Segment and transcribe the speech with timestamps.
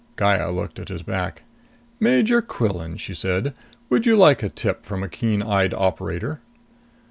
[0.15, 1.43] Gaya looked at his back.
[1.99, 3.53] "Major Quillan," she said,
[3.91, 6.39] "would you like a tip from a keen eyed operator?"